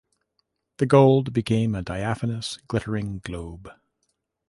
[0.77, 3.69] The gold became a diaphanous, glittering globe.